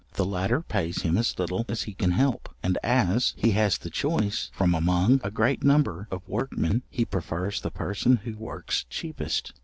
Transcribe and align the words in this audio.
The 0.13 0.25
latter 0.25 0.61
pays 0.63 1.03
him 1.03 1.15
as 1.15 1.37
little 1.37 1.63
as 1.69 1.83
he 1.83 1.93
can 1.93 2.09
help, 2.09 2.49
and 2.63 2.75
as 2.81 3.35
he 3.37 3.51
has 3.51 3.77
the 3.77 3.91
choice 3.91 4.49
from 4.51 4.73
among 4.73 5.21
a 5.23 5.29
great 5.29 5.63
number 5.63 6.07
of 6.09 6.27
workmen, 6.27 6.81
he 6.89 7.05
prefers 7.05 7.61
the 7.61 7.69
person 7.69 8.15
who 8.15 8.35
works 8.35 8.83
cheapest. 8.89 9.53